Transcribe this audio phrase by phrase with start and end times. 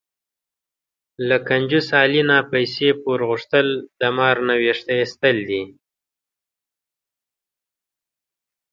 [1.27, 3.67] له کنجوس علي نه پیسې پور غوښتل،
[3.99, 5.63] د مار نه وېښته ایستل دي.